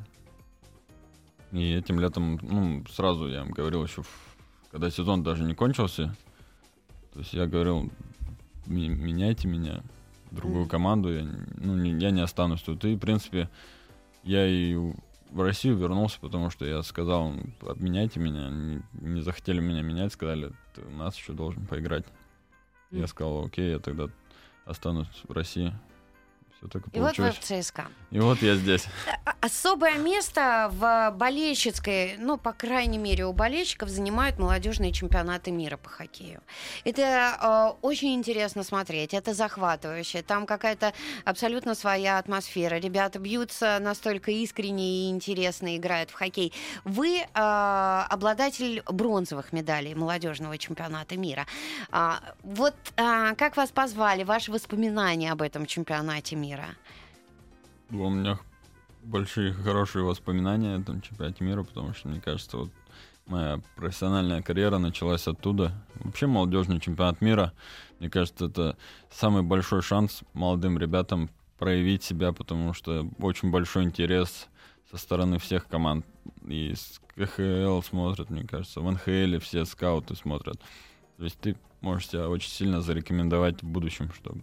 [1.51, 4.03] И этим летом, ну, сразу я им говорил еще,
[4.71, 6.15] когда сезон даже не кончился,
[7.13, 7.91] то есть я говорил,
[8.65, 9.83] меняйте меня,
[10.31, 11.23] другую команду, я,
[11.57, 12.83] ну, не, я не останусь тут.
[12.85, 13.49] И, в принципе,
[14.23, 14.75] я и
[15.29, 20.51] в Россию вернулся, потому что я сказал, обменяйте меня, не, не захотели меня менять, сказали,
[20.73, 22.05] ты у нас еще должен поиграть.
[22.91, 22.99] Mm.
[22.99, 24.09] Я сказал, окей, я тогда
[24.65, 25.73] останусь в России.
[26.61, 27.87] Все так и И вот вы в ЦСКА.
[28.11, 28.85] И вот я здесь.
[29.25, 35.77] А- Особое место в болельщицкой, ну, по крайней мере, у болельщиков занимают молодежные чемпионаты мира
[35.77, 36.41] по хоккею.
[36.83, 40.21] Это э, очень интересно смотреть, это захватывающе.
[40.21, 40.93] Там какая-то
[41.25, 42.75] абсолютно своя атмосфера.
[42.75, 46.53] Ребята бьются настолько искренне и интересно играют в хоккей.
[46.83, 51.47] Вы э, обладатель бронзовых медалей молодежного чемпионата мира.
[51.89, 56.50] А, вот а, как вас позвали, ваши воспоминания об этом чемпионате мира?
[57.89, 58.39] У меня
[59.03, 62.71] большие хорошие воспоминания о этом чемпионате мира, потому что, мне кажется, вот
[63.25, 65.73] моя профессиональная карьера началась оттуда.
[65.95, 67.53] Вообще молодежный чемпионат мира,
[67.99, 68.77] мне кажется, это
[69.09, 74.47] самый большой шанс молодым ребятам проявить себя, потому что очень большой интерес
[74.89, 76.05] со стороны всех команд.
[76.47, 80.59] И с КХЛ смотрят, мне кажется, в НХЛ все скауты смотрят.
[81.17, 84.41] То есть ты можешь себя очень сильно зарекомендовать в будущем, чтобы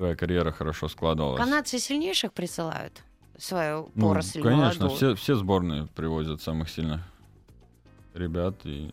[0.00, 1.38] твоя карьера хорошо складывалась.
[1.38, 3.02] Канадцы сильнейших присылают
[3.36, 4.96] свою Ну, поросль конечно, молодую?
[4.96, 7.02] все, все сборные привозят самых сильных
[8.14, 8.64] ребят.
[8.64, 8.90] И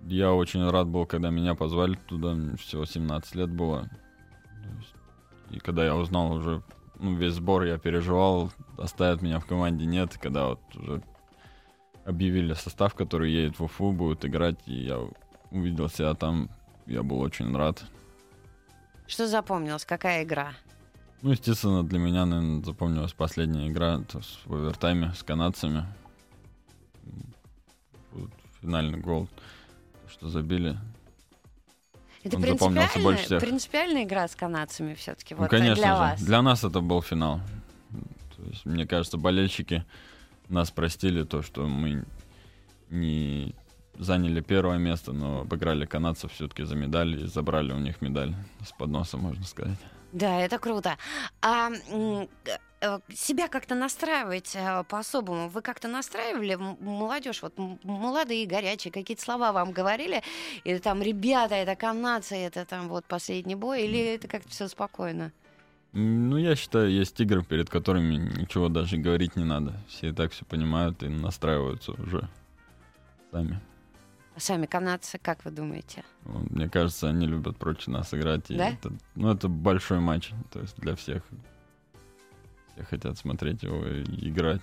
[0.00, 2.34] я очень рад был, когда меня позвали туда.
[2.34, 3.88] Мне всего 17 лет было.
[5.52, 6.60] И когда я узнал уже
[6.98, 10.18] ну, весь сбор, я переживал, оставят меня в команде, нет.
[10.20, 11.02] Когда вот уже
[12.04, 14.98] объявили состав, который едет в Уфу, будет играть, и я
[15.52, 16.50] увидел себя там,
[16.86, 17.84] я был очень рад.
[19.06, 19.84] Что запомнилось?
[19.84, 20.52] Какая игра?
[21.22, 25.86] Ну, естественно, для меня, наверное, запомнилась последняя игра это с- в овертайме с канадцами.
[28.12, 29.28] Вот финальный гол,
[30.08, 30.76] что забили.
[32.22, 33.40] Это Он запомнился больше всех.
[33.40, 35.34] принципиальная игра с канадцами все-таки.
[35.34, 36.00] ну, Вот конечно для же.
[36.00, 36.22] вас.
[36.22, 37.40] Для нас это был финал.
[38.36, 39.84] То есть, мне кажется, болельщики
[40.48, 42.04] нас простили то, что мы
[42.90, 43.54] не
[43.98, 48.72] заняли первое место, но обыграли канадцев все-таки за медаль и забрали у них медаль с
[48.72, 49.78] подноса, можно сказать.
[50.12, 50.96] Да, это круто.
[51.42, 51.70] А
[52.80, 55.48] э, себя как-то настраивать э, по-особому?
[55.48, 60.22] Вы как-то настраивали молодежь, вот молодые, горячие, какие-то слова вам говорили?
[60.64, 63.82] Или там, ребята, это канадцы, это там вот последний бой?
[63.82, 65.32] Или это как-то все спокойно?
[65.92, 69.74] Ну, я считаю, есть игры, перед которыми ничего даже говорить не надо.
[69.88, 72.28] Все и так все понимают и настраиваются уже
[73.32, 73.60] сами.
[74.38, 76.04] Сами канадцы, как вы думаете?
[76.24, 78.44] Вот, Мне кажется, они любят против нас играть.
[78.48, 78.68] Да?
[78.68, 81.22] это, ну, это большой матч, то есть для всех.
[82.74, 84.60] Все хотят смотреть его и играть.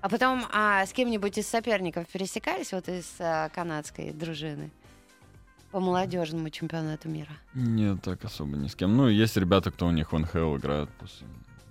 [0.00, 4.70] А потом а, с кем-нибудь из соперников пересекались, вот из а, канадской дружины?
[5.72, 7.32] По молодежному чемпионату мира.
[7.54, 8.96] Нет, так особо ни с кем.
[8.96, 10.88] Ну, есть ребята, кто у них в НХЛ играет.
[11.00, 11.26] после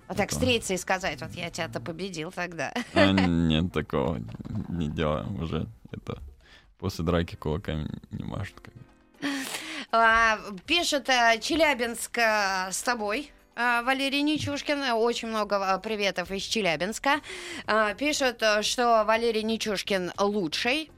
[0.06, 2.74] А так встретиться и сказать, вот я тебя-то победил тогда.
[2.92, 4.20] А, нет, такого
[4.68, 5.66] не делаем уже.
[5.90, 6.18] Это
[6.78, 8.56] после драки кулаками не машут.
[9.92, 13.30] А, Пишет а, Челябинск а, с тобой.
[13.54, 17.20] а, Валерий Нечушкин, очень много приветов из Челябинска.
[17.96, 20.90] Пишут, что Валерий Нечушкин лучший.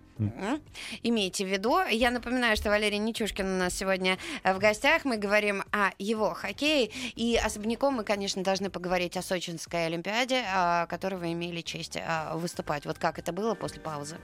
[1.05, 1.79] Имейте в виду.
[1.89, 5.05] Я напоминаю, что Валерий Нечушкин у нас сегодня э, в гостях.
[5.05, 6.91] Мы говорим о его хоккее.
[7.15, 11.97] И особняком мы, конечно, должны поговорить о Сочинской Олимпиаде, о которой вы имели честь
[12.33, 12.85] выступать.
[12.85, 14.17] Вот как это было после паузы.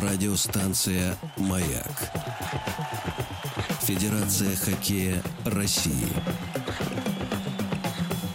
[0.00, 2.10] Радиостанция «Маяк».
[3.82, 6.08] Федерация хоккея России.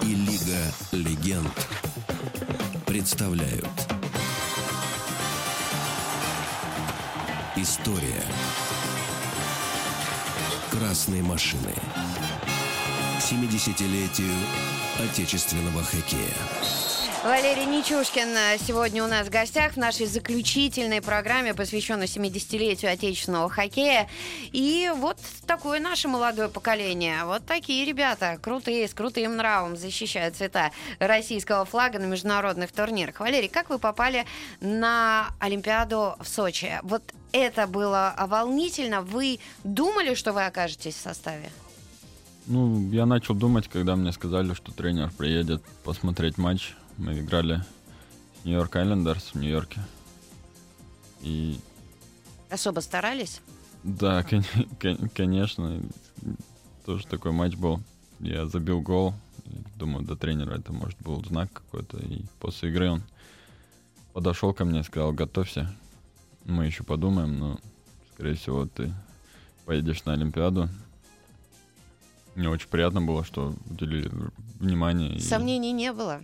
[0.03, 1.51] И Лига легенд
[2.85, 3.67] представляют
[7.57, 8.23] История
[10.71, 11.73] красной машины.
[13.19, 14.33] 70-летию
[14.97, 16.88] отечественного хоккея.
[17.21, 23.49] Валерий Нечушкин э, сегодня у нас в гостях в нашей заключительной программе, посвященной 70-летию отечественного
[23.49, 24.07] хоккея.
[24.53, 27.25] И вот такое наше молодое поколение.
[27.25, 33.19] Вот такие ребята, крутые, с крутым нравом, защищают цвета российского флага на международных турнирах.
[33.19, 34.25] Валерий, как вы попали
[34.61, 36.79] на Олимпиаду в Сочи?
[36.83, 37.03] Вот
[37.33, 39.01] это было волнительно.
[39.01, 41.49] Вы думали, что вы окажетесь в составе?
[42.47, 46.75] Ну, я начал думать, когда мне сказали, что тренер приедет посмотреть матч.
[46.99, 47.63] Мы играли
[48.43, 49.79] Нью-Йорк Айлендерс в Нью-Йорке.
[51.21, 51.57] И
[52.49, 53.41] Особо старались?
[53.83, 54.43] да, кон-
[54.81, 55.81] кон- конечно,
[56.85, 57.79] тоже такой матч был.
[58.19, 59.13] Я забил гол.
[59.45, 61.97] И Думаю, до тренера это может был знак какой-то.
[61.97, 63.03] И после игры он
[64.13, 65.73] подошел ко мне и сказал, готовься.
[66.45, 67.59] Мы еще подумаем, но,
[68.13, 68.93] скорее всего, ты
[69.65, 70.67] поедешь на Олимпиаду.
[72.35, 74.11] Мне очень приятно было, что уделили
[74.59, 75.15] внимание.
[75.15, 76.21] и Сомнений не было.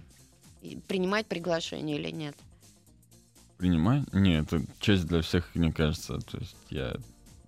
[0.87, 2.35] Принимать приглашение или нет?
[3.57, 4.03] Принимай?
[4.11, 6.19] Нет, это честь для всех, мне кажется.
[6.19, 6.95] То есть я,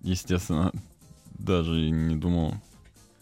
[0.00, 0.72] естественно,
[1.38, 2.54] даже и не думал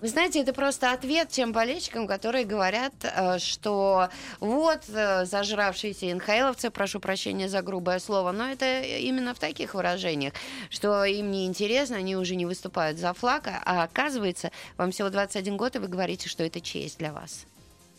[0.01, 6.71] Вы знаете, это просто ответ тем болельщикам, которые говорят, э, что вот э, зажравшиеся инхайловцы,
[6.71, 10.35] прошу прощения за грубое слово, но это именно в таких выражениях,
[10.71, 15.57] что им не интересно, они уже не выступают за флаг, а оказывается, вам всего 21
[15.57, 17.47] год, и вы говорите, что это честь для вас.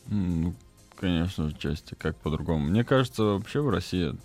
[0.07, 0.53] Ну,
[0.99, 2.65] конечно, части, как по-другому.
[2.65, 4.15] Мне кажется, вообще в России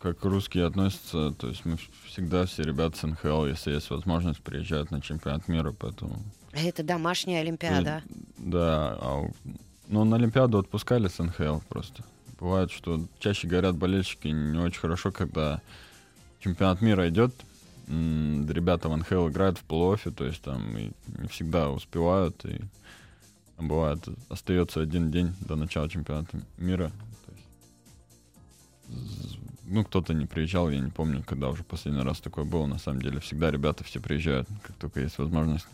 [0.00, 4.90] как русские относятся, то есть мы всегда все ребята с НХЛ, если есть возможность, приезжают
[4.90, 6.18] на чемпионат мира, поэтому
[6.52, 8.02] это домашняя Олимпиада.
[8.08, 9.24] И, да, а,
[9.88, 12.04] но на Олимпиаду отпускали с НХЛ просто.
[12.38, 15.62] Бывает, что чаще говорят болельщики не очень хорошо, когда
[16.40, 17.32] чемпионат мира идет,
[17.86, 22.60] ребята в НХЛ играют в плей то есть там и не всегда успевают, и
[23.68, 26.92] бывает остается один день до начала чемпионата мира.
[28.88, 32.66] Есть, ну, кто-то не приезжал, я не помню, когда уже последний раз такое было.
[32.66, 35.66] На самом деле, всегда ребята все приезжают, как только есть возможность.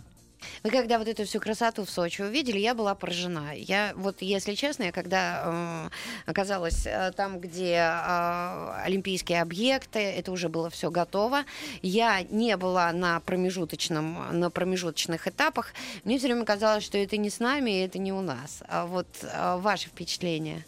[0.62, 3.55] Вы когда вот эту всю красоту в Сочи увидели, я была поражена.
[3.55, 10.32] Я вот, если честно, я когда э, оказалась э, там, где э, олимпийские объекты, это
[10.32, 11.44] уже было все готово.
[11.82, 15.72] Я не была на промежуточном, на промежуточных этапах.
[16.05, 18.62] Мне все время казалось, что это не с нами, и это не у нас.
[18.68, 20.64] А вот э, ваши впечатления?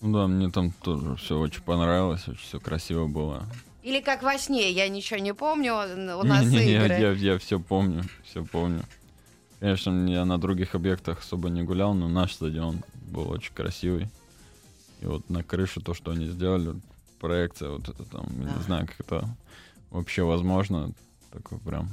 [0.00, 3.46] Ну да, мне там тоже все очень понравилось, очень все красиво было.
[3.84, 6.94] Или как во сне, я ничего не помню, у нас не, не, игры.
[6.94, 8.80] Я, я, я все помню, все помню.
[9.60, 14.08] Конечно, я на других объектах особо не гулял, но наш стадион был очень красивый.
[15.02, 16.80] И вот на крыше то, что они сделали,
[17.20, 18.54] проекция, вот это там, да.
[18.54, 19.28] не знаю, как это
[19.90, 20.92] вообще возможно.
[21.30, 21.90] Такой прям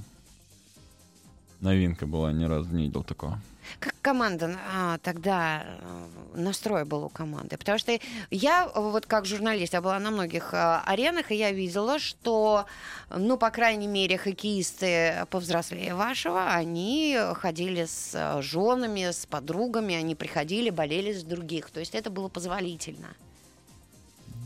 [1.60, 3.38] новинка была, ни разу не видел такого.
[3.80, 7.58] Как команда а, тогда э, настрой был у команды?
[7.58, 7.98] Потому что
[8.30, 12.66] я, вот как журналист, я была на многих а, аренах, и я видела, что,
[13.10, 20.16] ну, по крайней мере, хоккеисты повзрослее вашего, они ходили с э, женами, с подругами, они
[20.16, 21.70] приходили, болели с других.
[21.70, 23.08] То есть это было позволительно.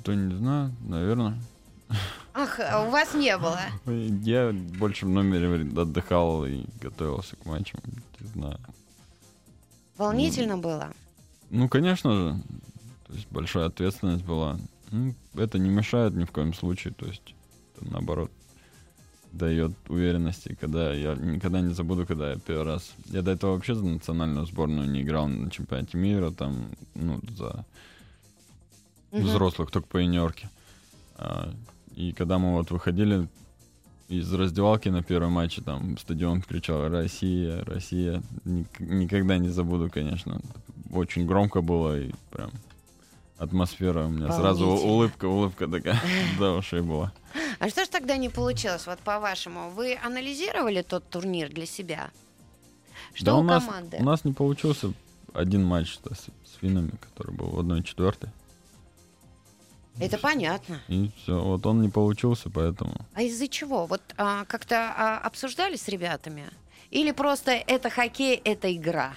[0.06, 1.38] Да не знаю, наверное.
[2.34, 3.60] Ах, у вас не было?
[4.24, 7.80] Я больше в номере отдыхал и готовился к матчам.
[8.20, 8.60] Не знаю.
[9.98, 10.94] Волнительно ну, было?
[11.50, 12.42] Ну, конечно же.
[13.08, 14.58] То есть большая ответственность была.
[14.92, 16.94] Ну, это не мешает ни в коем случае.
[16.94, 17.36] То есть,
[17.76, 18.32] это, наоборот,
[19.32, 22.94] дает уверенности, когда я никогда не забуду, когда я первый раз...
[23.08, 27.66] Я до этого вообще за национальную сборную не играл на чемпионате мира, там, ну, за
[29.12, 29.22] угу.
[29.22, 30.50] взрослых, только по юниорке.
[31.18, 31.54] А,
[31.96, 33.28] и когда мы вот выходили
[34.08, 38.22] из раздевалки на первом матче, там стадион кричал «Россия, Россия».
[38.44, 40.40] Ник- никогда не забуду, конечно.
[40.92, 42.52] Очень громко было и прям
[43.38, 46.00] атмосфера у меня сразу улыбка, улыбка такая
[46.40, 47.12] до ушей была.
[47.60, 49.72] А что ж тогда не получилось, вот по-вашему?
[49.72, 52.12] Вы анализировали тот турнир для себя?
[53.14, 53.98] Что да у, у нас, команды?
[54.00, 54.94] У нас не получился
[55.34, 58.30] один матч с, с финнами, который был в 1-4.
[60.00, 60.82] Это понятно.
[60.88, 62.94] И все, вот он не получился, поэтому.
[63.14, 63.86] А из-за чего?
[63.86, 66.50] Вот а, как-то а, обсуждали с ребятами?
[66.92, 69.16] Или просто это хоккей, это игра?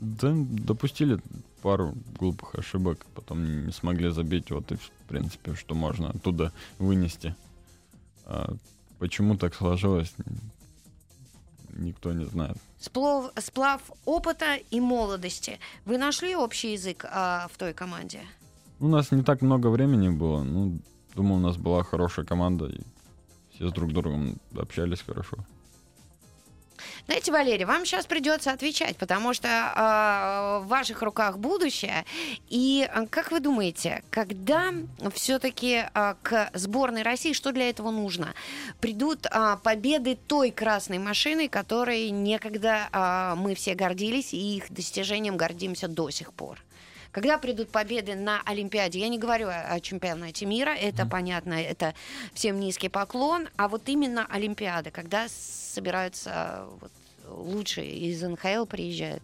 [0.00, 1.20] Да, допустили
[1.62, 7.34] пару глупых ошибок, потом не смогли забить, вот и в принципе, что можно оттуда вынести.
[8.26, 8.54] А
[8.98, 10.12] почему так сложилось,
[11.70, 12.56] никто не знает.
[12.80, 15.58] Сплав, сплав опыта и молодости.
[15.84, 18.20] Вы нашли общий язык а, в той команде?
[18.80, 20.42] У нас не так много времени было.
[20.42, 20.78] Ну,
[21.14, 22.80] думаю, у нас была хорошая команда, и
[23.54, 25.38] все с друг другом общались хорошо.
[27.06, 32.04] Знаете, Валерий, вам сейчас придется отвечать, потому что э, в ваших руках будущее.
[32.48, 34.72] И э, как вы думаете, когда
[35.12, 38.34] все-таки э, к сборной России, что для этого нужно?
[38.80, 45.36] Придут э, победы той красной машины, которой некогда э, мы все гордились, и их достижением
[45.36, 46.58] гордимся до сих пор.
[47.14, 51.08] Когда придут победы на Олимпиаде, я не говорю о, чемпионате мира, это mm.
[51.08, 51.94] понятно, это
[52.32, 56.90] всем низкий поклон, а вот именно Олимпиада, когда собираются вот,
[57.28, 59.22] лучшие из НХЛ приезжают.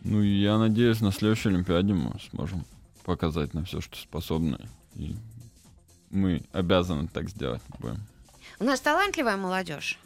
[0.00, 2.64] Ну, я надеюсь, на следующей Олимпиаде мы сможем
[3.04, 4.58] показать на все, что способны.
[4.96, 5.14] И
[6.10, 8.00] мы обязаны так сделать будем.
[8.58, 10.00] У нас талантливая молодежь.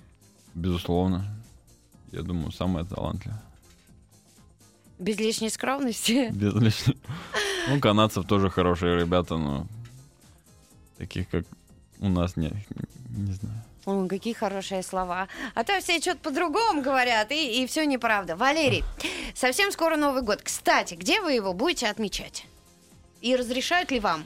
[0.55, 1.25] Безусловно.
[2.13, 3.46] Я думаю, самая талантливая.
[4.99, 6.31] Без лишней скромности.
[6.33, 6.99] Без лишней.
[7.69, 9.67] Ну, канадцев тоже хорошие ребята, но
[10.99, 11.45] таких, как
[12.01, 12.53] у нас, не,
[13.11, 13.63] не знаю.
[13.85, 15.29] О, какие хорошие слова.
[15.55, 18.37] А то все что-то по-другому говорят, и, и все неправда.
[18.37, 18.83] Валерий,
[19.35, 20.43] совсем скоро Новый год.
[20.43, 22.47] Кстати, где вы его будете отмечать?
[23.21, 24.25] И разрешают ли вам?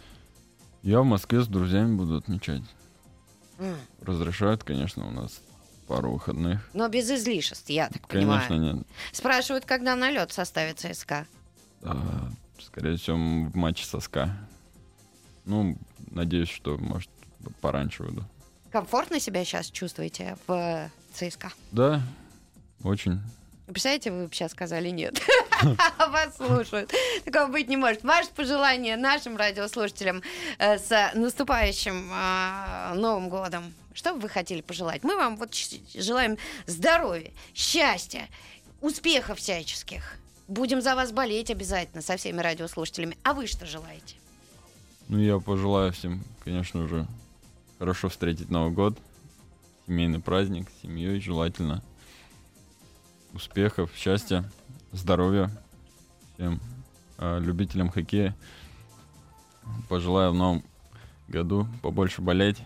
[0.83, 2.63] Я в Москве с друзьями буду отмечать.
[4.01, 5.41] Разрешают, конечно, у нас
[5.91, 6.71] пару выходных.
[6.73, 8.77] Но без излишеств, я так Конечно, понимаю.
[8.77, 8.87] нет.
[9.11, 11.27] Спрашивают, когда на лед составит ЦСКА.
[11.83, 12.31] А,
[12.61, 14.31] скорее всего, в матче со СКА.
[15.47, 15.77] Ну,
[16.13, 17.11] надеюсь, что, может,
[17.61, 18.25] пораньше выйду.
[18.71, 21.51] Комфортно себя сейчас чувствуете в э, ЦСКА?
[21.73, 22.01] Да,
[22.85, 23.21] очень.
[23.73, 25.21] Представляете, вы сейчас сказали нет.
[25.99, 26.93] Вас слушают.
[27.25, 28.03] Такого быть не может.
[28.03, 30.23] Ваше пожелание нашим радиослушателям
[30.59, 33.73] э, с наступающим э, Новым годом.
[33.95, 35.03] Что бы вы хотели пожелать?
[35.05, 35.55] Мы вам вот
[35.95, 38.29] желаем здоровья, счастья,
[38.81, 40.15] успехов всяческих.
[40.49, 43.17] Будем за вас болеть обязательно со всеми радиослушателями.
[43.23, 44.17] А вы что желаете?
[45.09, 47.07] Ну, я пожелаю всем, конечно же,
[47.79, 48.99] хорошо встретить Новый год.
[49.87, 51.83] Семейный праздник, с семьей желательно.
[53.33, 54.45] Успехов, счастья,
[54.93, 55.51] здоровья
[56.35, 56.61] всем
[57.19, 58.35] э, любителям хоккея.
[59.89, 60.65] Пожелаю в новом
[61.29, 62.59] году побольше болеть.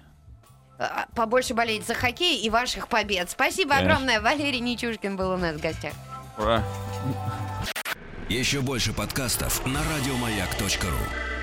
[0.79, 3.31] А, Побольше болеть за хоккей и ваших побед.
[3.31, 3.93] Спасибо Конечно.
[3.95, 4.21] огромное.
[4.21, 5.93] Валерий Нечушкин был у нас в гостях.
[6.39, 6.65] Ура!
[8.29, 11.34] Еще больше подкастов на радиомаяк.ру.